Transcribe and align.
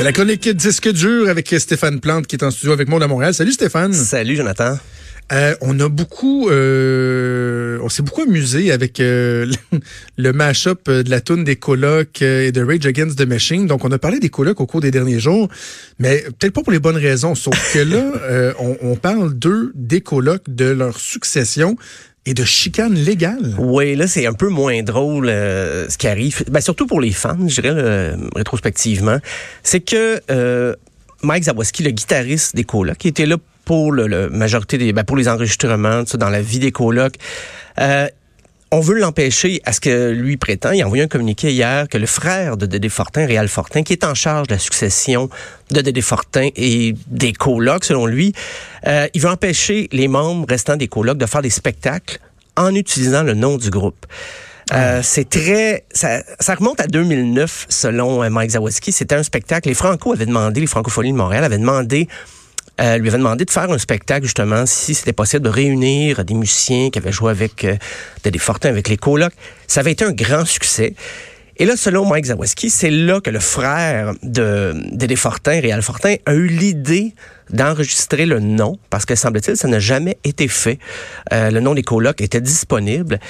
C'est 0.00 0.04
la 0.04 0.12
chronique 0.12 0.48
Disque 0.48 0.88
dur 0.88 1.28
avec 1.28 1.54
Stéphane 1.58 2.00
Plante 2.00 2.26
qui 2.26 2.34
est 2.34 2.42
en 2.42 2.50
studio 2.50 2.72
avec 2.72 2.88
moi 2.88 3.04
à 3.04 3.06
Montréal. 3.06 3.34
Salut 3.34 3.52
Stéphane. 3.52 3.92
Salut 3.92 4.34
Jonathan. 4.34 4.78
Euh, 5.30 5.54
on 5.60 5.78
a 5.78 5.90
beaucoup, 5.90 6.48
euh, 6.48 7.78
on 7.82 7.90
s'est 7.90 8.02
beaucoup 8.02 8.22
amusé 8.22 8.72
avec 8.72 8.98
euh, 8.98 9.46
le 10.16 10.32
mash-up 10.32 10.88
de 10.88 11.10
la 11.10 11.20
tune 11.20 11.44
des 11.44 11.56
colocs 11.56 12.22
et 12.22 12.50
de 12.50 12.64
Rage 12.64 12.86
Against 12.86 13.18
the 13.18 13.28
Machine. 13.28 13.66
Donc, 13.66 13.84
on 13.84 13.92
a 13.92 13.98
parlé 13.98 14.20
des 14.20 14.30
colocs 14.30 14.58
au 14.62 14.66
cours 14.66 14.80
des 14.80 14.90
derniers 14.90 15.20
jours, 15.20 15.50
mais 15.98 16.24
peut-être 16.38 16.54
pas 16.54 16.62
pour 16.62 16.72
les 16.72 16.80
bonnes 16.80 16.96
raisons. 16.96 17.34
Sauf 17.34 17.74
que 17.74 17.80
là, 17.80 18.54
on, 18.58 18.78
on, 18.80 18.96
parle 18.96 19.34
d'eux, 19.34 19.70
des 19.74 20.00
colocs, 20.00 20.44
de 20.48 20.64
leur 20.64 20.98
succession 20.98 21.76
et 22.26 22.34
de 22.34 22.44
chicane 22.44 22.94
légale. 22.94 23.54
Oui, 23.58 23.96
là, 23.96 24.06
c'est 24.06 24.26
un 24.26 24.34
peu 24.34 24.48
moins 24.48 24.82
drôle 24.82 25.26
ce 25.28 25.96
qui 25.96 26.06
arrive. 26.06 26.44
Ben, 26.50 26.60
surtout 26.60 26.86
pour 26.86 27.00
les 27.00 27.12
fans, 27.12 27.48
je 27.48 27.60
dirais, 27.60 28.14
rétrospectivement. 28.36 29.18
C'est 29.62 29.80
que 29.80 30.76
Mike 31.22 31.44
Zawoski, 31.44 31.82
le 31.82 31.90
guitariste 31.90 32.54
des 32.54 32.64
colocs, 32.64 32.98
qui 32.98 33.08
était 33.08 33.26
là 33.26 33.36
pour 33.64 33.92
le, 33.92 34.28
majorité 34.30 34.78
des, 34.78 34.92
ben 34.92 35.04
pour 35.04 35.16
les 35.16 35.28
enregistrements, 35.28 36.02
dans 36.14 36.28
la 36.28 36.42
vie 36.42 36.58
des 36.58 36.72
colocs. 36.72 37.14
On 38.72 38.78
veut 38.78 39.00
l'empêcher 39.00 39.60
à 39.64 39.72
ce 39.72 39.80
que 39.80 40.10
lui 40.10 40.36
prétend. 40.36 40.70
Il 40.70 40.80
a 40.80 40.86
envoyé 40.86 41.02
un 41.02 41.08
communiqué 41.08 41.50
hier 41.50 41.88
que 41.88 41.98
le 41.98 42.06
frère 42.06 42.56
de 42.56 42.66
Dédé 42.66 42.88
Fortin, 42.88 43.26
Réal 43.26 43.48
Fortin, 43.48 43.82
qui 43.82 43.92
est 43.92 44.04
en 44.04 44.14
charge 44.14 44.46
de 44.46 44.54
la 44.54 44.60
succession 44.60 45.28
de 45.72 45.80
Dédé 45.80 46.00
Fortin 46.00 46.50
et 46.54 46.94
des 47.08 47.32
colocs, 47.32 47.84
selon 47.84 48.06
lui, 48.06 48.32
euh, 48.86 49.08
il 49.12 49.20
veut 49.20 49.28
empêcher 49.28 49.88
les 49.90 50.06
membres 50.06 50.46
restants 50.48 50.76
des 50.76 50.86
colocs 50.86 51.18
de 51.18 51.26
faire 51.26 51.42
des 51.42 51.50
spectacles 51.50 52.20
en 52.56 52.72
utilisant 52.76 53.24
le 53.24 53.34
nom 53.34 53.56
du 53.56 53.70
groupe. 53.70 54.06
Euh, 54.72 55.00
ah. 55.00 55.02
c'est 55.02 55.28
très, 55.28 55.84
ça, 55.90 56.22
ça, 56.38 56.54
remonte 56.54 56.78
à 56.78 56.86
2009 56.86 57.66
selon 57.68 58.22
euh, 58.22 58.30
Mike 58.30 58.52
Zawoski. 58.52 58.92
C'était 58.92 59.16
un 59.16 59.24
spectacle. 59.24 59.68
Les 59.68 59.74
Franco 59.74 60.12
avaient 60.12 60.26
demandé, 60.26 60.60
les 60.60 60.68
Francopholies 60.68 61.10
de 61.10 61.16
Montréal 61.16 61.42
avaient 61.42 61.58
demandé 61.58 62.06
euh, 62.80 62.98
lui 62.98 63.08
avait 63.08 63.18
demandé 63.18 63.44
de 63.44 63.50
faire 63.50 63.70
un 63.70 63.78
spectacle, 63.78 64.24
justement, 64.24 64.64
si 64.66 64.94
c'était 64.94 65.12
possible 65.12 65.44
de 65.44 65.50
réunir 65.50 66.24
des 66.24 66.34
musiciens 66.34 66.90
qui 66.90 66.98
avaient 66.98 67.12
joué 67.12 67.30
avec 67.30 67.64
euh, 67.64 67.76
des 68.24 68.38
Fortin, 68.38 68.70
avec 68.70 68.88
les 68.88 68.96
colocs. 68.96 69.32
Ça 69.66 69.80
avait 69.80 69.92
été 69.92 70.04
un 70.04 70.12
grand 70.12 70.44
succès. 70.44 70.94
Et 71.60 71.66
là, 71.66 71.76
selon 71.76 72.06
Mike 72.06 72.24
Zawaski, 72.24 72.70
c'est 72.70 72.90
là 72.90 73.20
que 73.20 73.28
le 73.28 73.38
frère 73.38 74.14
de 74.22 74.72
Dédé 74.92 75.14
Fortin, 75.14 75.60
Réal 75.60 75.82
Fortin, 75.82 76.14
a 76.24 76.32
eu 76.32 76.46
l'idée 76.46 77.12
d'enregistrer 77.50 78.24
le 78.24 78.40
nom, 78.40 78.78
parce 78.88 79.04
que 79.04 79.14
semble-t-il, 79.14 79.58
ça 79.58 79.68
n'a 79.68 79.78
jamais 79.78 80.16
été 80.24 80.48
fait. 80.48 80.78
Euh, 81.34 81.50
le 81.50 81.60
nom 81.60 81.74
des 81.74 81.82
colocs 81.82 82.22
était 82.22 82.40
disponible. 82.40 83.20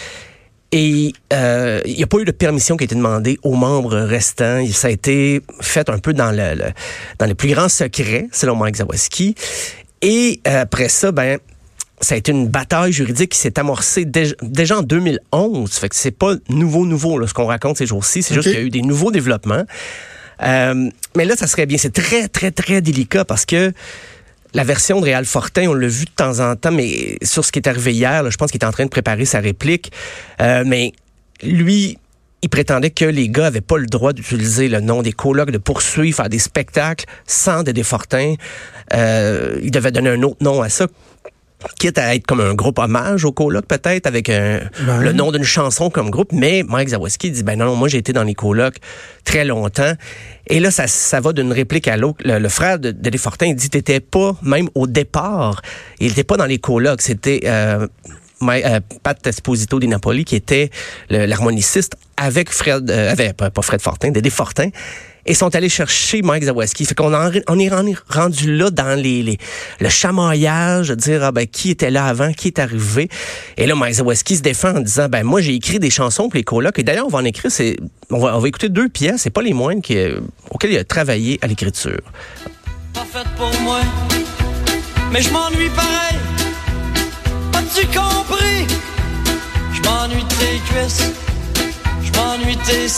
Et 0.73 1.13
euh, 1.33 1.81
il 1.85 1.97
n'y 1.97 2.03
a 2.03 2.07
pas 2.07 2.19
eu 2.19 2.25
de 2.25 2.31
permission 2.31 2.77
qui 2.77 2.85
a 2.85 2.87
été 2.87 2.95
demandée 2.95 3.39
aux 3.43 3.55
membres 3.55 3.97
restants. 3.99 4.65
Ça 4.73 4.89
a 4.89 4.91
été 4.91 5.43
fait 5.61 5.89
un 5.89 5.99
peu 5.99 6.13
dans 6.13 6.31
le, 6.31 6.73
dans 7.19 7.27
les 7.27 7.35
plus 7.35 7.53
grands 7.53 7.69
secrets, 7.69 8.29
selon 8.33 8.55
Mike 8.55 8.77
Zawaski. 8.77 9.35
Et 10.03 10.41
euh, 10.47 10.63
après 10.63 10.89
ça, 10.89 11.11
ben 11.13 11.39
ça 12.01 12.15
a 12.15 12.19
été 12.19 12.33
une 12.33 12.49
bataille 12.49 12.93
juridique 12.93 13.33
qui 13.33 13.39
s'est 13.39 13.59
amorcée 13.59 14.07
déjà, 14.07 14.79
en 14.79 14.83
2011. 14.83 15.71
Fait 15.71 15.89
que 15.89 15.97
c'est 15.97 16.11
pas 16.11 16.35
nouveau, 16.49 16.87
nouveau 16.87 17.19
là, 17.19 17.27
ce 17.27 17.35
qu'on 17.35 17.47
raconte 17.47 17.77
ces 17.77 17.87
jours-ci. 17.87 18.23
C'est 18.23 18.35
juste 18.35 18.49
qu'il 18.49 18.59
y 18.59 18.63
a 18.63 18.65
eu 18.65 18.71
des 18.71 18.83
nouveaux 18.83 19.11
développements. 19.11 19.65
Euh, 20.43 20.89
mais 21.15 21.27
là, 21.27 21.37
ça 21.37 21.47
serait 21.47 21.67
bien. 21.67 21.77
C'est 21.77 21.93
très, 21.93 22.29
très, 22.29 22.51
très 22.51 22.81
délicat 22.81 23.27
parce 23.27 23.45
que 23.45 23.73
la 24.55 24.65
version 24.65 25.01
de 25.01 25.05
Réal 25.05 25.25
Fortin, 25.25 25.69
on 25.69 25.75
l'a 25.75 25.89
vu 25.89 26.05
de 26.05 26.11
temps 26.11 26.41
en 26.41 26.57
temps, 26.57 26.73
mais 26.73 27.19
sur 27.23 27.45
ce 27.45 27.53
qui 27.53 27.59
est 27.59 27.69
arrivé 27.69 27.93
hier, 27.93 28.31
je 28.31 28.37
pense 28.37 28.51
qu'il 28.51 28.61
est 28.61 28.67
en 28.67 28.73
train 28.73 28.85
de 28.85 28.91
préparer 28.91 29.25
sa 29.25 29.41
réplique. 29.41 29.93
Euh, 30.41 30.65
mais 30.67 30.93
lui, 31.43 31.99
il 32.43 32.49
prétendait 32.49 32.91
que 32.91 33.05
les 33.05 33.29
gars 33.29 33.47
avaient 33.47 33.61
pas 33.61 33.79
le 33.79 33.87
droit 33.87 34.13
d'utiliser 34.13 34.69
le 34.69 34.81
nom 34.81 35.03
des 35.03 35.13
colocs, 35.13 35.51
de 35.51 35.59
poursuivre, 35.59 36.17
faire 36.17 36.29
des 36.29 36.39
spectacles 36.39 37.05
sans 37.27 37.63
Dédé 37.63 37.83
Fortin. 37.83 38.35
Euh, 38.95 39.59
il 39.63 39.71
devait 39.71 39.93
donner 39.93 40.11
un 40.11 40.23
autre 40.23 40.39
nom 40.41 40.63
à 40.63 40.69
ça 40.69 40.87
quitte 41.79 41.99
à 41.99 42.15
être 42.15 42.27
comme 42.27 42.41
un 42.41 42.55
groupe 42.55 42.79
hommage 42.79 43.25
au 43.25 43.33
coloc 43.33 43.67
peut-être 43.67 44.07
avec 44.07 44.29
un, 44.29 44.61
ben 44.81 45.01
le 45.01 45.13
nom 45.13 45.33
d'une 45.33 45.45
chanson 45.45 45.91
comme 45.91 46.11
groupe 46.11 46.33
mais 46.33 46.63
Mike 46.67 46.91
Zawoski 46.91 47.31
dit 47.31 47.43
ben 47.43 47.59
non, 47.59 47.77
moi 47.77 47.89
j'ai 47.89 47.99
été 47.99 48.13
dans 48.13 48.25
les 48.25 48.35
colocs 48.35 48.77
très 49.25 49.45
longtemps. 49.45 49.93
Et 50.47 50.61
là 50.61 50.71
ça, 50.71 50.87
ça 50.87 51.21
va 51.21 51.33
d'une 51.33 51.53
réplique 51.53 51.89
à 51.89 51.97
l'autre. 51.97 52.19
Le, 52.25 52.49
frère 52.49 52.79
de, 52.79 52.95
il 53.43 53.55
dit 53.55 53.71
t'étais 53.71 54.01
pas 54.01 54.37
même 54.43 54.69
au 54.75 54.87
départ 54.87 55.63
il 56.01 56.13
était 56.13 56.25
pas 56.25 56.37
dans 56.37 56.47
les 56.47 56.59
colocs. 56.59 57.03
C'était 57.03 57.41
euh, 57.45 57.87
euh, 58.43 58.81
Pat 59.03 59.27
Esposito 59.27 59.79
di 59.79 59.89
Napoli 59.89 60.25
qui 60.25 60.37
était 60.37 60.71
l'harmoniciste 61.09 61.97
avec 62.17 62.51
Fred 62.51 62.91
euh, 62.91 63.13
avec, 63.13 63.37
pas 63.37 63.51
Fred 63.63 63.81
Fortin 63.81 64.11
Dédé 64.11 64.31
Fortin 64.31 64.71
et 65.27 65.35
sont 65.35 65.55
allés 65.55 65.69
chercher 65.69 66.23
Mike 66.23 66.45
Zawaski. 66.45 66.85
Fait 66.85 66.95
qu'on 66.95 67.13
on 67.13 67.59
est 67.59 67.69
rendu 68.09 68.57
là 68.57 68.71
dans 68.71 68.99
les, 69.01 69.39
le 69.81 69.89
chamaillage, 69.89 70.89
de 70.89 70.95
dire 70.95 71.25
ah 71.25 71.33
ben 71.33 71.47
qui 71.47 71.71
était 71.71 71.91
là 71.91 72.07
avant, 72.07 72.33
qui 72.33 72.49
est 72.49 72.59
arrivé. 72.59 73.09
Et 73.57 73.67
là 73.67 73.75
Mike 73.75 73.95
Zawaski 73.95 74.37
se 74.37 74.43
défend 74.43 74.77
en 74.77 74.81
disant 74.81 75.09
ben 75.09 75.23
moi 75.25 75.41
j'ai 75.41 75.55
écrit 75.55 75.79
des 75.79 75.91
chansons 75.91 76.29
pour 76.29 76.37
les 76.37 76.45
colocs 76.45 76.79
et 76.79 76.83
d'ailleurs 76.83 77.07
on 77.07 77.11
va 77.11 77.19
en 77.19 77.25
écrire 77.25 77.51
c'est 77.51 77.77
on 78.11 78.19
va, 78.19 78.37
on 78.37 78.41
va 78.41 78.49
écouter 78.49 78.69
deux 78.69 78.89
pièces, 78.89 79.23
c'est 79.23 79.31
pas 79.31 79.43
les 79.43 79.53
moindres 79.53 79.83
qui, 79.83 79.97
euh, 79.97 80.21
auxquelles 80.51 80.73
il 80.73 80.79
a 80.79 80.85
travaillé 80.85 81.39
à 81.43 81.47
l'écriture. 81.47 82.01
Pas 82.93 83.25
pour 83.37 83.61
moi, 83.63 83.81
mais 85.13 85.23
je 85.23 85.31
m'ennuie 85.31 85.71
pareil. 85.71 86.19
As-tu 87.55 87.87
compris? 87.87 88.67
Je 89.73 89.83
m'ennuie 89.83 90.25
tes 90.25 90.59
cuisses, 90.73 91.13
je 92.03 92.19
m'ennuie 92.19 92.57
tes 92.59 92.89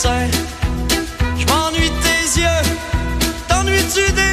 m'ennuie 2.41 3.77
de 3.77 4.23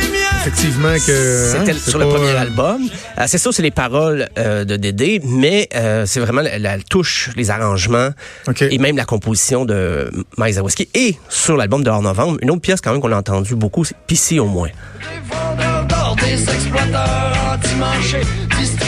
Effectivement 0.41 0.95
que 0.95 1.53
c'était 1.53 1.73
hein, 1.73 1.79
sur 1.79 1.99
le 1.99 2.09
premier 2.09 2.31
euh, 2.31 2.41
album. 2.41 2.89
Euh, 3.19 3.25
c'est 3.27 3.37
ça, 3.37 3.53
c'est 3.53 3.63
les 3.63 3.71
paroles 3.71 4.27
euh, 4.39 4.65
de 4.65 4.77
Dédé, 4.77 5.21
mais 5.23 5.69
c'est 6.07 6.21
vraiment 6.21 6.41
la, 6.41 6.79
touche, 6.79 7.31
les 7.37 7.51
arrangements 7.51 8.11
et 8.61 8.79
même 8.79 8.97
la 8.97 9.05
composition 9.05 9.65
de 9.65 10.11
Mike 10.39 10.55
Zawoski. 10.55 10.89
Et 10.95 11.17
sur 11.29 11.57
l'album 11.57 11.85
de 11.85 11.91
Hors 11.91 12.03
Novembre, 12.03 12.39
une 12.41 12.51
autre 12.51 12.63
pièce 12.63 12.81
quand 12.81 12.93
même 12.93 13.03
qu'on 13.03 13.13
a 13.13 13.19
entendu 13.19 13.55
beaucoup, 13.55 13.85
c'est 13.85 13.97
Pissy 14.07 14.41
au 14.41 14.47
moins 14.47 14.71
des 16.31 16.43
exploiteurs 16.43 17.33
anti-marché, 17.53 18.21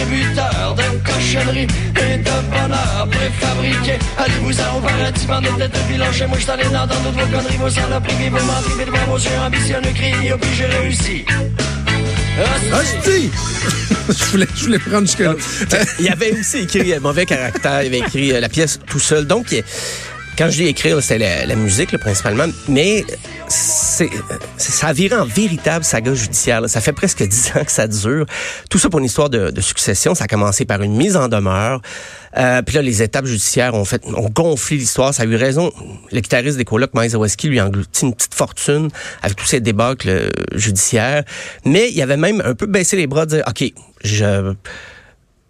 distributeurs 0.05 0.75
de 0.77 0.83
cochonneries 1.07 1.67
et 1.97 2.19
de 2.19 2.31
bonheur 2.51 3.09
préfabriqué. 3.11 3.99
Allez-vous-en 4.19 4.79
au 4.79 4.81
paradis, 4.81 5.27
bande 5.27 5.45
de 5.45 5.49
têtes 5.59 5.73
de 5.73 5.93
bilan 5.93 6.13
chez 6.13 6.27
moi, 6.27 6.39
je 6.39 6.47
t'allais 6.47 6.69
dans 6.69 6.87
toutes 6.87 7.15
vos 7.15 7.27
conneries, 7.27 7.57
vos 7.57 7.71
saloperies, 7.71 8.29
vos 8.31 8.45
menteries, 8.45 8.87
devant 8.87 9.07
vos 9.07 9.19
yeux 9.19 9.39
ambitionneux, 9.45 9.93
criez, 9.95 10.35
puis 10.41 10.51
j'ai 10.57 10.67
réussi. 10.67 11.25
Hostie! 12.73 13.31
je, 14.09 14.25
voulais, 14.31 14.47
je 14.57 14.65
voulais 14.65 14.79
prendre 14.79 15.07
jusqu'à 15.07 15.35
Il 16.01 16.09
avait 16.11 16.33
aussi 16.33 16.59
écrit 16.59 16.99
Mauvais 17.01 17.27
caractère, 17.27 17.83
il 17.83 17.89
avait 17.89 17.99
écrit 17.99 18.33
euh, 18.33 18.41
la 18.41 18.49
pièce 18.49 18.81
tout 18.87 18.99
seul. 18.99 19.27
Donc, 19.27 19.55
quand 20.39 20.49
je 20.49 20.57
dis 20.57 20.67
écrire, 20.67 21.03
c'est 21.03 21.19
la, 21.19 21.45
la, 21.45 21.55
musique 21.57 21.97
principalement, 21.99 22.47
mais 22.69 23.05
ça 24.57 24.89
a 24.89 24.93
viré 24.93 25.17
en 25.17 25.25
véritable 25.25 25.85
saga 25.85 26.15
judiciaire. 26.15 26.69
Ça 26.69 26.81
fait 26.81 26.93
presque 26.93 27.23
dix 27.29 27.53
ans 27.57 27.65
que 27.65 27.73
ça 27.73 27.87
dure. 27.87 28.27
Tout 28.71 28.79
ça 28.79 28.89
pour 28.89 29.01
une 29.01 29.07
histoire 29.07 29.31
de, 29.31 29.61
succession. 29.61 30.15
Ça 30.15 30.25
a 30.25 30.27
commencé 30.27 30.65
par 30.65 30.83
une 30.83 30.97
mise 30.97 31.17
en 31.17 31.29
demeure. 31.29 31.81
Euh, 32.37 32.63
puis 32.63 32.75
là, 32.75 32.83
les 32.83 33.03
étapes 33.03 33.27
judiciaires 33.27 33.75
ont 33.75 33.85
fait, 33.85 34.03
ont 34.07 34.29
gonflé 34.29 34.77
l'histoire. 34.77 35.13
Ça 35.13 35.23
a 35.23 35.27
eu 35.27 35.37
raison. 35.37 35.73
Le 36.11 36.21
guitariste 36.21 36.57
des 36.57 36.65
colocs, 36.65 36.95
Mike 36.95 37.11
Zawaski, 37.11 37.49
lui 37.49 37.61
a 37.61 37.67
englouti 37.67 38.07
une 38.07 38.15
petite 38.15 38.35
fortune 38.35 38.89
avec 39.23 39.37
tous 39.37 39.47
ces 39.47 39.61
débâcles 39.61 40.09
euh, 40.09 40.31
judiciaires. 40.55 41.25
Mais 41.65 41.91
il 41.91 42.01
avait 42.03 42.17
même 42.17 42.43
un 42.45 42.55
peu 42.55 42.67
baissé 42.67 42.97
les 42.97 43.07
bras, 43.07 43.27
de 43.27 43.37
dire, 43.37 43.45
OK, 43.47 43.65
je 44.05 44.55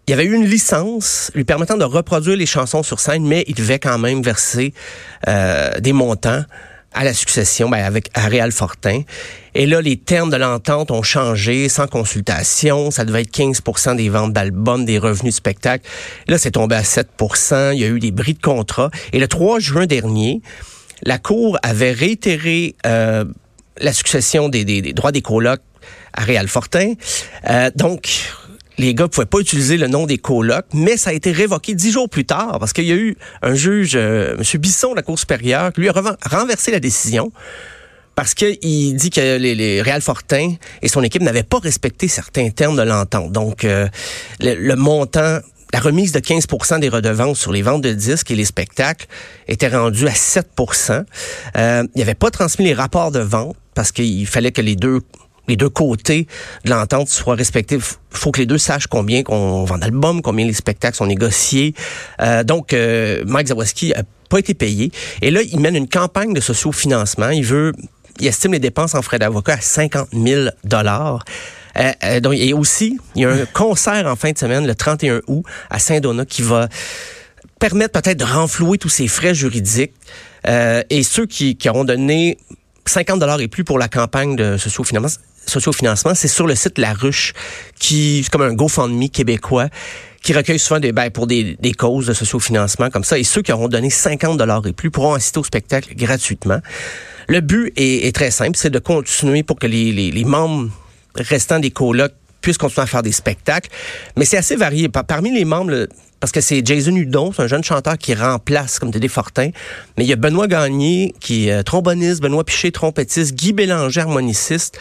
il 0.07 0.11
y 0.11 0.13
avait 0.13 0.25
eu 0.25 0.33
une 0.33 0.45
licence 0.45 1.31
lui 1.33 1.45
permettant 1.45 1.77
de 1.77 1.85
reproduire 1.85 2.35
les 2.35 2.45
chansons 2.45 2.83
sur 2.83 2.99
scène, 2.99 3.25
mais 3.25 3.45
il 3.47 3.55
devait 3.55 3.79
quand 3.79 3.97
même 3.97 4.21
verser 4.21 4.73
euh, 5.29 5.79
des 5.79 5.93
montants 5.93 6.43
à 6.93 7.03
la 7.03 7.13
succession 7.13 7.69
ben, 7.69 7.83
avec 7.83 8.09
Ariel 8.13 8.51
Fortin. 8.51 9.01
Et 9.55 9.65
là, 9.65 9.81
les 9.81 9.97
termes 9.97 10.29
de 10.29 10.37
l'entente 10.37 10.91
ont 10.91 11.03
changé 11.03 11.69
sans 11.69 11.87
consultation. 11.87 12.91
Ça 12.91 13.05
devait 13.05 13.21
être 13.21 13.35
15% 13.35 13.95
des 13.95 14.09
ventes 14.09 14.33
d'albums, 14.33 14.85
des 14.85 14.97
revenus 14.97 15.33
de 15.33 15.37
spectacle. 15.37 15.87
Là, 16.27 16.37
c'est 16.37 16.51
tombé 16.51 16.75
à 16.75 16.81
7% 16.81 17.73
Il 17.73 17.79
y 17.79 17.83
a 17.83 17.87
eu 17.87 17.99
des 17.99 18.11
bris 18.11 18.33
de 18.33 18.41
contrat. 18.41 18.89
Et 19.11 19.19
le 19.19 19.27
3 19.27 19.59
juin 19.59 19.85
dernier, 19.85 20.41
la 21.03 21.17
Cour 21.19 21.57
avait 21.63 21.91
réitéré 21.91 22.75
euh, 22.85 23.25
la 23.77 23.93
succession 23.93 24.49
des, 24.49 24.65
des, 24.65 24.81
des 24.81 24.93
droits 24.93 25.11
des 25.11 25.21
colocs 25.21 25.61
à 26.13 26.23
Réal 26.23 26.47
Fortin. 26.47 26.93
Euh, 27.49 27.69
donc, 27.75 28.09
les 28.77 28.93
gars 28.93 29.07
pouvaient 29.07 29.25
pas 29.25 29.39
utiliser 29.39 29.77
le 29.77 29.87
nom 29.87 30.05
des 30.05 30.17
colocs, 30.17 30.65
mais 30.73 30.97
ça 30.97 31.11
a 31.11 31.13
été 31.13 31.31
révoqué 31.31 31.75
dix 31.75 31.91
jours 31.91 32.09
plus 32.09 32.25
tard 32.25 32.57
parce 32.59 32.73
qu'il 32.73 32.85
y 32.85 32.91
a 32.91 32.95
eu 32.95 33.15
un 33.41 33.53
juge, 33.53 33.93
euh, 33.95 34.35
M. 34.37 34.59
Bisson 34.59 34.91
de 34.91 34.95
la 34.95 35.01
Cour 35.01 35.19
supérieure, 35.19 35.71
qui 35.73 35.81
lui 35.81 35.89
a 35.89 35.93
renversé 36.29 36.71
la 36.71 36.79
décision 36.79 37.31
parce 38.15 38.33
qu'il 38.33 38.95
dit 38.95 39.09
que 39.09 39.37
les, 39.37 39.55
les 39.55 39.81
Réal 39.81 40.01
Fortin 40.01 40.55
et 40.81 40.87
son 40.87 41.01
équipe 41.03 41.21
n'avaient 41.21 41.43
pas 41.43 41.59
respecté 41.59 42.07
certains 42.07 42.49
termes 42.49 42.75
de 42.75 42.83
l'entente. 42.83 43.31
Donc, 43.31 43.65
euh, 43.65 43.87
le, 44.39 44.75
montant 44.75 45.39
la 45.73 45.79
remise 45.79 46.11
de 46.11 46.19
15% 46.19 46.79
des 46.79 46.89
redevances 46.89 47.39
sur 47.39 47.51
les 47.51 47.63
ventes 47.63 47.81
de 47.81 47.93
disques 47.93 48.29
et 48.29 48.35
les 48.35 48.45
spectacles 48.45 49.07
était 49.47 49.69
rendue 49.69 50.07
à 50.07 50.11
7% 50.11 51.03
euh, 51.57 51.83
Il 51.95 51.99
n'avait 51.99 52.13
pas 52.13 52.29
transmis 52.29 52.65
les 52.65 52.75
rapports 52.75 53.11
de 53.11 53.19
vente 53.19 53.55
parce 53.73 53.91
qu'il 53.91 54.27
fallait 54.27 54.51
que 54.51 54.61
les 54.61 54.75
deux 54.75 55.01
les 55.47 55.55
deux 55.55 55.69
côtés 55.69 56.27
de 56.65 56.69
l'entente 56.69 57.09
soient 57.09 57.35
respectés. 57.35 57.75
Il 57.75 58.17
faut 58.17 58.31
que 58.31 58.39
les 58.39 58.45
deux 58.45 58.57
sachent 58.57 58.87
combien 58.87 59.23
qu'on 59.23 59.65
vend 59.65 59.77
d'albums, 59.77 60.21
combien 60.21 60.45
les 60.45 60.53
spectacles 60.53 60.95
sont 60.95 61.07
négociés. 61.07 61.73
Euh, 62.21 62.43
donc, 62.43 62.73
euh, 62.73 63.23
Mike 63.25 63.47
Zawaski 63.47 63.93
a 63.93 64.03
pas 64.29 64.39
été 64.39 64.53
payé. 64.53 64.91
Et 65.21 65.31
là, 65.31 65.41
il 65.41 65.59
mène 65.59 65.75
une 65.75 65.89
campagne 65.89 66.33
de 66.33 66.39
socio-financement. 66.39 67.29
Il 67.29 67.45
veut, 67.45 67.73
il 68.19 68.27
estime 68.27 68.53
les 68.53 68.59
dépenses 68.59 68.95
en 68.95 69.01
frais 69.01 69.19
d'avocat 69.19 69.53
à 69.53 69.61
50 69.61 70.09
000 70.13 70.49
dollars. 70.63 71.23
Euh, 71.77 71.91
euh, 72.03 72.19
donc, 72.19 72.33
et 72.35 72.53
aussi, 72.53 72.99
il 73.15 73.21
y 73.23 73.25
a 73.25 73.31
un 73.31 73.45
concert 73.53 74.07
en 74.07 74.15
fin 74.15 74.31
de 74.31 74.37
semaine, 74.37 74.65
le 74.65 74.75
31 74.75 75.21
août, 75.27 75.43
à 75.69 75.79
Saint-Donat, 75.79 76.25
qui 76.25 76.41
va 76.41 76.67
permettre 77.59 77.99
peut-être 77.99 78.17
de 78.17 78.25
renflouer 78.25 78.77
tous 78.77 78.89
ces 78.89 79.07
frais 79.07 79.33
juridiques. 79.33 79.93
Euh, 80.47 80.83
et 80.89 81.03
ceux 81.03 81.25
qui, 81.25 81.55
qui 81.55 81.69
auront 81.69 81.85
donné 81.85 82.37
50 82.85 83.19
dollars 83.19 83.39
et 83.39 83.47
plus 83.47 83.63
pour 83.63 83.79
la 83.79 83.87
campagne 83.87 84.35
de 84.35 84.57
socio-financement, 84.57 85.23
sociofinancement, 85.45 86.15
c'est 86.15 86.27
sur 86.27 86.47
le 86.47 86.55
site 86.55 86.77
La 86.77 86.93
Ruche, 86.93 87.33
qui 87.79 88.21
c'est 88.23 88.31
comme 88.31 88.41
un 88.41 88.53
GoFundMe 88.53 89.09
québécois 89.09 89.69
qui 90.23 90.33
recueille 90.33 90.59
souvent 90.59 90.79
des, 90.79 90.93
ben, 90.93 91.11
pour 91.11 91.27
des, 91.27 91.57
des 91.59 91.73
causes 91.73 92.07
de 92.07 92.13
sociofinancement 92.13 92.89
comme 92.89 93.03
ça. 93.03 93.19
Et 93.19 93.23
ceux 93.23 93.41
qui 93.41 93.51
auront 93.51 93.67
donné 93.67 93.89
50 93.89 94.37
dollars 94.37 94.65
et 94.65 94.73
plus 94.73 94.89
pourront 94.89 95.13
assister 95.13 95.39
au 95.39 95.43
spectacle 95.43 95.93
gratuitement. 95.95 96.59
Le 97.27 97.41
but 97.41 97.73
est, 97.75 98.07
est 98.07 98.15
très 98.15 98.31
simple, 98.31 98.57
c'est 98.57 98.69
de 98.69 98.79
continuer 98.79 99.43
pour 99.43 99.59
que 99.59 99.67
les, 99.67 99.91
les, 99.91 100.11
les 100.11 100.23
membres 100.23 100.69
restants 101.15 101.59
des 101.59 101.71
colocs 101.71 102.13
puissent 102.41 102.57
continuer 102.57 102.83
à 102.83 102.87
faire 102.87 103.03
des 103.03 103.11
spectacles. 103.11 103.69
Mais 104.17 104.25
c'est 104.25 104.37
assez 104.37 104.55
varié. 104.55 104.89
Parmi 104.89 105.33
les 105.33 105.45
membres, 105.45 105.87
parce 106.19 106.31
que 106.31 106.41
c'est 106.41 106.65
Jason 106.65 106.95
Hudon, 106.95 107.33
c'est 107.33 107.41
un 107.41 107.47
jeune 107.47 107.63
chanteur 107.63 107.97
qui 107.97 108.13
remplace 108.13 108.79
comme 108.79 108.91
Dédé 108.91 109.07
Fortin. 109.09 109.49
Mais 109.97 110.05
il 110.05 110.07
y 110.07 110.13
a 110.13 110.17
Benoît 110.17 110.47
Gagné, 110.47 111.13
qui 111.19 111.49
est 111.49 111.63
tromboniste, 111.63 112.21
Benoît 112.21 112.43
Piché, 112.43 112.71
trompettiste, 112.71 113.35
Guy 113.35 113.53
Bélanger, 113.53 114.01
harmoniciste. 114.01 114.77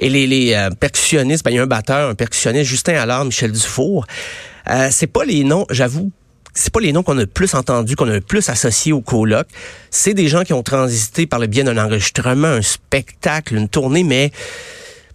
Et 0.00 0.08
les, 0.08 0.26
les 0.26 0.54
euh, 0.54 0.70
percussionnistes, 0.70 1.44
ben, 1.44 1.50
il 1.50 1.56
y 1.56 1.58
a 1.58 1.62
un 1.62 1.66
batteur, 1.66 2.08
un 2.08 2.14
percussionniste, 2.14 2.68
Justin 2.68 2.94
Allard, 2.94 3.26
Michel 3.26 3.52
Dufour. 3.52 4.06
Euh, 4.68 4.88
c'est 4.90 5.06
pas 5.06 5.24
les 5.24 5.44
noms, 5.44 5.66
j'avoue, 5.70 6.10
c'est 6.54 6.72
pas 6.72 6.80
les 6.80 6.92
noms 6.92 7.02
qu'on 7.02 7.18
a 7.18 7.20
le 7.20 7.26
plus 7.26 7.54
entendus, 7.54 7.96
qu'on 7.96 8.08
a 8.08 8.14
le 8.14 8.20
plus 8.22 8.48
associés 8.48 8.92
au 8.92 9.02
coloc. 9.02 9.46
C'est 9.90 10.14
des 10.14 10.28
gens 10.28 10.42
qui 10.42 10.54
ont 10.54 10.62
transité 10.62 11.26
par 11.26 11.38
le 11.38 11.46
biais 11.46 11.64
d'un 11.64 11.76
enregistrement, 11.76 12.48
un 12.48 12.62
spectacle, 12.62 13.54
une 13.54 13.68
tournée, 13.68 14.02
mais 14.02 14.32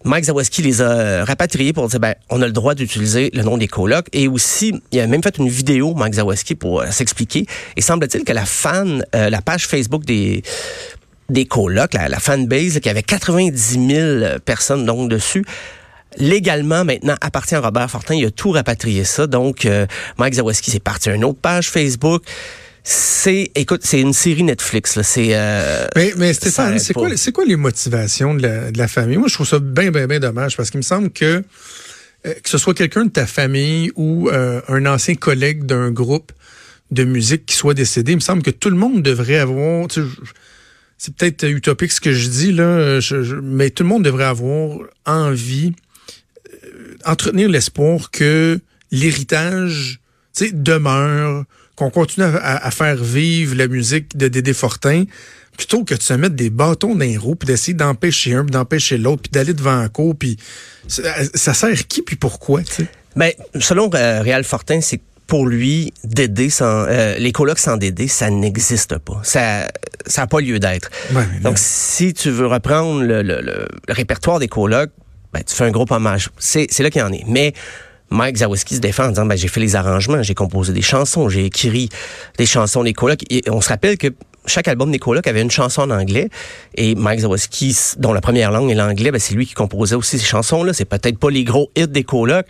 Mike 0.05 0.25
Zawaski 0.25 0.61
les 0.61 0.83
a 0.83 1.25
rapatriés 1.25 1.73
pour 1.73 1.87
dire 1.87 1.99
ben 1.99 2.13
on 2.29 2.39
a 2.43 2.45
le 2.45 2.51
droit 2.51 2.75
d'utiliser 2.75 3.31
le 3.33 3.41
nom 3.41 3.57
des 3.57 3.67
colocs 3.67 4.05
et 4.13 4.27
aussi 4.27 4.79
il 4.91 4.99
a 4.99 5.07
même 5.07 5.23
fait 5.23 5.39
une 5.39 5.49
vidéo 5.49 5.95
Mike 5.95 6.13
Zawaski 6.13 6.53
pour 6.53 6.81
euh, 6.81 6.91
s'expliquer 6.91 7.47
et 7.75 7.81
semble-t-il 7.81 8.23
que 8.23 8.31
la 8.31 8.45
fan 8.45 9.03
euh, 9.15 9.31
la 9.31 9.41
page 9.41 9.65
Facebook 9.65 10.05
des 10.05 10.43
des 11.30 11.45
colocs 11.45 11.94
la, 11.94 12.07
la 12.07 12.19
fanbase 12.19 12.80
qui 12.80 12.89
avait 12.89 13.04
90 13.04 13.88
000 13.88 14.39
personnes 14.45 14.86
donc 14.86 15.10
dessus 15.10 15.44
légalement 16.18 16.86
maintenant 16.86 17.16
appartient 17.22 17.56
à 17.56 17.60
Robert 17.60 17.89
Fortin. 17.89 18.16
Il 18.16 18.25
a 18.25 18.31
tout 18.31 18.51
rapatrié 18.51 19.04
ça. 19.04 19.27
Donc, 19.27 19.66
euh, 19.66 19.86
Mike 20.18 20.36
Zawaski 20.36 20.72
s'est 20.72 20.80
parti 20.80 21.10
à 21.10 21.16
une 21.16 21.25
autre 21.25 21.39
page 21.42 21.69
Facebook. 21.69 22.24
C'est, 22.83 23.51
écoute, 23.56 23.81
c'est 23.83 24.00
une 24.00 24.13
série 24.13 24.44
Netflix. 24.44 24.95
Là. 24.95 25.04
C'est. 25.04 25.30
Euh, 25.31 25.88
mais, 25.95 26.13
mais 26.18 26.33
Stéphane, 26.33 26.77
c'est 26.77 26.94
quoi, 26.94 27.10
c'est 27.18 27.31
quoi 27.31 27.44
les 27.44 27.56
motivations 27.56 28.36
de 28.36 28.44
la, 28.44 28.71
de 28.71 28.78
la 28.78 28.88
famille? 28.88 29.18
Moi, 29.18 29.28
je 29.28 29.33
trouve 29.33 29.48
ça 29.48 29.60
bien, 29.60 29.89
bien, 29.89 30.06
bien 30.06 30.19
dommage 30.19 30.56
parce 30.56 30.69
qu'il 30.69 30.78
me 30.78 30.83
semble 30.83 31.10
que 31.10 31.44
euh, 32.25 32.33
que 32.44 32.50
ce 32.50 32.57
soit 32.57 32.75
quelqu'un 32.75 33.06
de 33.06 33.10
ta 33.10 33.25
famille 33.25 33.92
ou 33.95 34.30
euh, 34.30 34.62
un 34.68 34.86
ancien 34.86 35.16
collègue 35.16 35.66
d'un 35.66 35.89
groupe 35.92 36.31
de 36.92 37.04
musique 37.04 37.48
qui 37.48 37.56
soit 37.56 37.74
décédé, 37.74 38.12
il 38.12 38.18
me 38.18 38.21
semble 38.21 38.44
que 38.44 38.51
tout 38.51 38.69
le 38.69 38.78
monde 38.78 39.01
devrait 39.01 39.39
avoir. 39.39 39.88
C'est 40.97 41.15
peut-être 41.15 41.44
utopique 41.44 41.92
ce 41.92 42.01
que 42.01 42.13
je 42.13 42.30
dis 42.30 42.51
là, 42.51 43.00
mais 43.44 43.69
tout 43.69 43.83
le 43.83 43.89
monde 43.89 44.03
devrait 44.03 44.25
avoir 44.25 44.80
envie, 45.06 45.74
entretenir 47.06 47.50
l'espoir 47.50 48.12
que 48.12 48.59
l'héritage 48.92 50.00
demeure 50.53 51.45
qu'on 51.75 51.89
continue 51.89 52.25
à, 52.25 52.71
faire 52.71 52.95
vivre 52.95 53.56
la 53.56 53.68
musique 53.68 54.15
de 54.18 54.27
Dédé 54.27 54.53
Fortin, 54.53 55.03
plutôt 55.57 55.83
que 55.83 55.94
de 55.95 56.01
se 56.01 56.13
mettre 56.13 56.36
des 56.36 56.50
bâtons 56.50 56.95
dans 56.95 57.00
les 57.00 57.18
roues, 57.18 57.36
puis 57.36 57.47
d'essayer 57.47 57.74
d'empêcher 57.74 58.33
un, 58.33 58.44
puis 58.44 58.51
d'empêcher 58.51 58.97
l'autre, 58.97 59.24
puis 59.24 59.31
d'aller 59.31 59.53
devant 59.53 59.77
un 59.77 59.89
cours, 59.89 60.15
puis 60.15 60.38
ça, 60.88 61.53
sert 61.53 61.88
qui, 61.88 62.01
puis 62.01 62.15
pourquoi, 62.15 62.63
tu? 62.63 62.88
Ben, 63.15 63.31
selon 63.59 63.89
euh, 63.94 64.21
Réal 64.21 64.44
Fortin, 64.44 64.81
c'est 64.81 65.01
pour 65.27 65.48
lui, 65.48 65.94
Dédé 66.04 66.50
sans 66.50 66.86
euh, 66.88 67.18
les 67.18 67.31
colocs 67.31 67.60
sans 67.60 67.77
Dédé, 67.77 68.07
ça 68.07 68.30
n'existe 68.30 68.98
pas. 69.00 69.19
Ça 69.24 69.68
ça 70.06 70.22
n'a 70.22 70.27
pas 70.27 70.39
lieu 70.39 70.60
d'être. 70.60 70.89
Donc 71.42 71.57
si 71.57 72.13
tu 72.13 72.30
veux 72.30 72.48
reprendre 72.48 73.01
le, 73.01 73.22
le, 73.22 73.42
le, 73.42 73.68
répertoire 73.89 74.39
des 74.39 74.48
colocs, 74.48 74.92
ben, 75.33 75.42
tu 75.44 75.56
fais 75.56 75.63
un 75.63 75.72
gros 75.72 75.86
hommage. 75.89 76.30
C'est 76.38 76.80
là 76.80 76.89
qu'il 76.89 77.01
y 77.01 77.04
en 77.04 77.12
est. 77.12 77.24
Mais 77.27 77.54
Mike 78.10 78.38
Zawiski 78.38 78.75
se 78.75 78.80
défend 78.80 79.06
en 79.06 79.10
disant 79.10 79.25
ben, 79.25 79.36
j'ai 79.36 79.48
fait 79.48 79.60
les 79.60 79.75
arrangements, 79.75 80.22
j'ai 80.22 80.36
composé 80.36 80.74
des 80.74 80.81
chansons, 80.81 81.28
j'ai 81.30 81.45
écrit 81.45 81.89
des 82.38 82.45
chansons 82.45 82.83
des 82.83 82.94
colocs. 82.94 83.21
Et 83.30 83.44
on 83.50 83.62
se 83.62 83.69
rappelle 83.69 83.98
que 83.98 84.07
chaque 84.45 84.68
album 84.68 84.92
des 84.92 85.00
colocs 85.00 85.28
avait 85.28 85.42
une 85.42 85.51
chanson 85.51 85.81
en 85.81 85.89
anglais 85.89 86.30
et 86.75 86.94
Mike 86.94 87.21
Zawiski, 87.21 87.75
dont 87.98 88.13
la 88.13 88.21
première 88.21 88.51
langue 88.51 88.69
est 88.69 88.75
l'anglais, 88.75 89.12
ben, 89.12 89.19
c'est 89.19 89.33
lui 89.33 89.45
qui 89.45 89.54
composait 89.54 89.95
aussi 89.95 90.19
ces 90.19 90.25
chansons-là. 90.25 90.74
C'est 90.74 90.86
peut-être 90.86 91.18
pas 91.18 91.30
les 91.30 91.44
gros 91.44 91.71
hits 91.75 91.88
des 91.88 92.04
colocs, 92.04 92.45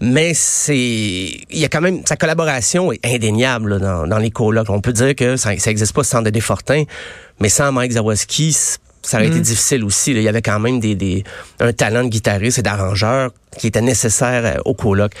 mais 0.00 0.34
c'est 0.34 0.76
il 0.76 1.58
y 1.58 1.64
a 1.64 1.68
quand 1.68 1.80
même 1.80 2.02
sa 2.04 2.16
collaboration 2.16 2.92
est 2.92 3.04
indéniable 3.04 3.78
dans, 3.80 4.06
dans 4.06 4.18
les 4.18 4.30
colocs. 4.30 4.68
On 4.68 4.80
peut 4.80 4.92
dire 4.92 5.14
que 5.14 5.36
ça, 5.36 5.56
ça 5.58 5.70
existe 5.70 5.92
pas 5.92 6.04
sans 6.04 6.22
Dédé 6.22 6.40
Fortin, 6.40 6.84
mais 7.40 7.48
sans 7.48 7.70
Mike 7.72 7.92
Zawiski, 7.92 8.56
ça 9.02 9.18
aurait 9.18 9.28
été 9.28 9.38
mm. 9.38 9.42
difficile 9.42 9.84
aussi. 9.84 10.12
Il 10.12 10.22
y 10.22 10.28
avait 10.28 10.42
quand 10.42 10.58
même 10.58 10.80
des, 10.80 10.94
des, 10.94 11.24
un 11.60 11.72
talent 11.72 12.04
de 12.04 12.08
guitariste 12.08 12.58
et 12.58 12.62
d'arrangeur 12.62 13.30
qui 13.58 13.68
était 13.68 13.82
nécessaire 13.82 14.44
euh, 14.44 14.60
au 14.64 14.74
coloc. 14.74 15.12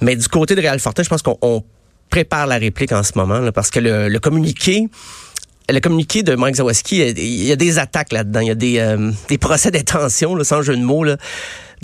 Mais 0.00 0.16
du 0.16 0.28
côté 0.28 0.54
de 0.54 0.60
Real 0.60 0.78
Fortin, 0.78 1.02
je 1.02 1.08
pense 1.08 1.22
qu'on 1.22 1.64
prépare 2.10 2.46
la 2.46 2.58
réplique 2.58 2.92
en 2.92 3.02
ce 3.02 3.12
moment, 3.16 3.38
là, 3.40 3.52
parce 3.52 3.70
que 3.70 3.80
le, 3.80 4.08
le 4.08 4.18
communiqué, 4.20 4.88
le 5.68 5.80
communiqué 5.80 6.22
de 6.22 6.34
Mike 6.34 6.56
Zawaski, 6.56 6.98
il 6.98 7.44
y 7.44 7.52
a 7.52 7.56
des 7.56 7.78
attaques 7.78 8.12
là-dedans, 8.12 8.40
il 8.40 8.48
y 8.48 8.50
a 8.50 8.54
des, 8.54 8.78
euh, 8.78 9.10
des 9.28 9.38
procès 9.38 9.70
d'intention, 9.70 10.42
sans 10.44 10.62
jeu 10.62 10.76
de 10.76 10.82
mots. 10.82 11.04
Là. 11.04 11.16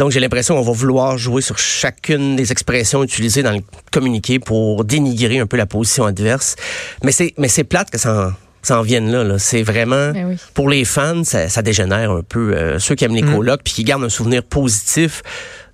Donc 0.00 0.11
j'ai 0.12 0.19
l'impression 0.19 0.54
qu'on 0.57 0.62
va 0.62 0.73
vouloir 0.73 1.19
jouer 1.19 1.42
sur 1.42 1.59
chacune 1.59 2.35
des 2.35 2.50
expressions 2.52 3.04
utilisées 3.04 3.42
dans 3.42 3.52
le 3.52 3.61
communiqué 3.92 4.38
pour 4.38 4.85
dénigrer 4.85 5.38
un 5.40 5.47
peu 5.47 5.59
la 5.59 5.66
position 5.66 6.04
adverse. 6.07 6.57
Mais 7.04 7.12
c'est 7.12 7.35
mais 7.37 7.49
c'est 7.49 7.64
plate 7.64 7.90
que 7.90 7.99
ça 7.99 8.35
s'en 8.62 8.80
viennent 8.80 9.12
là. 9.12 9.25
là. 9.25 9.38
C'est 9.38 9.62
vraiment 9.62 10.11
Ben 10.12 10.26
oui. 10.30 10.37
pour 10.54 10.71
les 10.71 10.85
fans, 10.87 11.23
ça, 11.25 11.49
ça 11.50 11.61
dégénère 11.61 12.11
un 12.12 12.23
peu. 12.23 12.54
Euh, 12.54 12.78
ceux 12.78 12.95
qui 12.95 13.04
aiment 13.04 13.14
les 13.14 13.23
Mm. 13.23 13.35
colocs 13.37 13.61
puis 13.62 13.75
qui 13.75 13.85
gardent 13.85 14.04
un 14.04 14.09
souvenir 14.09 14.42
positif 14.42 15.23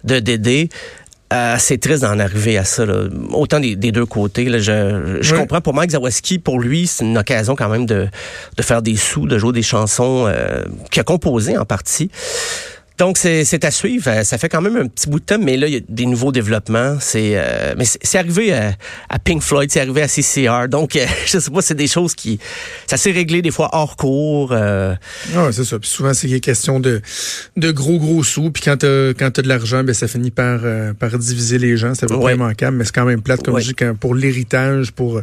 de 0.03 0.19
Dédé. 0.19 0.69
Euh, 1.33 1.57
c'est 1.59 1.79
triste 1.79 2.03
d'en 2.03 2.19
arriver 2.21 2.57
à 2.59 2.65
ça, 2.65 2.85
là. 2.87 3.05
autant 3.33 3.59
des, 3.61 3.75
des 3.75 3.91
deux 3.91 4.07
côtés. 4.07 4.45
Là. 4.45 4.59
Je, 4.59 5.19
je 5.21 5.35
Oui. 5.35 5.41
comprends 5.41 5.61
pour 5.61 5.75
Mike 5.75 5.91
Zawaski, 5.91 6.39
pour 6.39 6.61
lui, 6.61 6.87
c'est 6.87 7.05
une 7.05 7.19
occasion 7.19 7.57
quand 7.57 7.69
même 7.69 7.87
de, 7.87 8.07
de 8.57 8.63
faire 8.63 8.81
des 8.83 8.95
sous, 8.97 9.27
de 9.27 9.37
jouer 9.39 9.53
des 9.53 9.63
chansons 9.63 10.27
euh, 10.29 10.63
qu'il 10.93 11.01
a 11.01 11.05
composées 11.05 11.59
en 11.59 11.65
partie. 11.65 12.11
Donc, 12.99 13.19
c'est 13.19 13.65
à 13.65 13.71
suivre. 13.71 14.09
Euh, 14.09 14.25
Ça 14.25 14.39
fait 14.39 14.49
quand 14.49 14.61
même 14.63 14.77
un 14.77 14.87
petit 14.87 15.09
bout 15.09 15.21
de 15.21 15.25
temps, 15.25 15.39
mais 15.39 15.57
là, 15.57 15.67
il 15.67 15.75
y 15.75 15.77
a 15.77 15.81
des 15.89 16.07
nouveaux 16.07 16.33
développements. 16.33 16.97
C'est 17.01 17.33
euh, 17.35 17.75
mais 17.77 17.85
c'est 17.85 18.19
arrivé 18.19 18.53
à, 18.55 18.73
à 19.09 19.19
Pink 19.19 19.43
Floyd, 19.43 19.71
c'est 19.71 19.81
arrivé 19.81 20.03
à 20.03 20.09
CCR. 20.09 20.69
Donc, 20.69 20.97
euh, 20.97 21.05
je 21.27 21.39
sais 21.39 21.51
pas, 21.51 21.61
c'est 21.63 21.75
des 21.75 21.87
choses 21.89 22.15
qui... 22.15 22.39
Ça 22.87 22.97
s'est 22.97 23.11
réglé 23.11 23.43
des 23.43 23.51
fois 23.51 23.69
hors 23.73 23.97
cours. 23.97 24.53
euh, 24.53 24.95
Ah, 25.35 25.49
c'est 25.53 25.65
ça. 25.65 25.79
Puis 25.79 25.89
souvent, 25.91 26.15
c'est 26.15 26.41
question 26.41 26.81
de, 26.81 27.01
de 27.57 27.71
gros, 27.71 27.99
gros 27.99 28.23
sous. 28.25 28.51
Puis 28.51 28.63
quand 28.63 28.77
t'as, 28.79 29.11
quand 29.15 29.31
t'as 29.31 29.43
de 29.43 29.49
l'argent, 29.49 29.85
ben, 29.85 29.95
ça 29.95 30.09
finit 30.09 30.31
par, 30.31 30.61
euh, 30.65 30.93
par 30.95 31.19
diviser 31.19 31.59
les 31.59 31.77
gens. 31.77 31.95
C'est 31.95 32.07
près 32.07 32.17
Ouais. 32.17 32.35
immanquable, 32.35 32.77
mais 32.79 32.85
c'est 32.85 32.95
quand 32.95 33.05
même 33.05 33.23
plate, 33.23 33.43
comme 33.43 33.55
Ouais. 33.55 33.61
je 33.63 33.69
dis, 33.69 33.75
pour 34.01 34.15
l'héritage, 34.15 34.93
pour, 34.93 35.21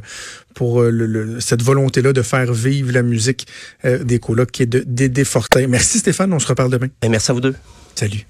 pour 0.53 0.81
euh, 0.81 0.89
le, 0.91 1.05
le- 1.05 1.39
cette 1.39 1.61
volonté-là 1.61 2.13
de 2.13 2.21
faire 2.21 2.53
vivre 2.53 2.91
la 2.91 3.03
musique 3.03 3.47
euh, 3.85 4.03
des 4.03 4.19
colocs 4.19 4.51
qui 4.51 4.63
est 4.63 4.67
de 4.67 4.83
Dédé 4.85 5.23
Fortin. 5.23 5.67
Merci 5.67 5.99
Stéphane, 5.99 6.31
on 6.33 6.39
se 6.39 6.47
reparle 6.47 6.71
demain. 6.71 6.87
ben, 7.01 7.09
merci 7.11 7.31
à 7.31 7.33
vous 7.33 7.41
deux. 7.41 7.55
Salut. 7.95 8.25